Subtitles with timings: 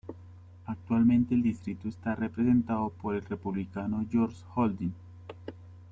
[0.65, 4.93] Actualmente el distrito está representado por el Republicano George Holding.